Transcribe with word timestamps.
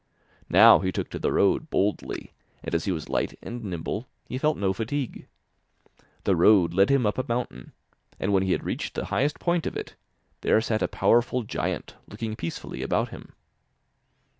Now 0.49 0.79
he 0.79 0.91
took 0.91 1.11
to 1.11 1.19
the 1.19 1.31
road 1.31 1.69
boldly, 1.69 2.33
and 2.63 2.73
as 2.73 2.85
he 2.85 2.91
was 2.91 3.07
light 3.07 3.37
and 3.39 3.63
nimble, 3.63 4.07
he 4.25 4.39
felt 4.39 4.57
no 4.57 4.73
fatigue. 4.73 5.27
The 6.23 6.35
road 6.35 6.73
led 6.73 6.89
him 6.89 7.05
up 7.05 7.19
a 7.19 7.25
mountain, 7.29 7.71
and 8.19 8.33
when 8.33 8.41
he 8.41 8.53
had 8.53 8.63
reached 8.63 8.95
the 8.95 9.05
highest 9.13 9.39
point 9.39 9.67
of 9.67 9.77
it, 9.77 9.95
there 10.41 10.59
sat 10.59 10.81
a 10.81 10.87
powerful 10.87 11.43
giant 11.43 11.97
looking 12.07 12.35
peacefully 12.35 12.81
about 12.81 13.09
him. 13.09 13.33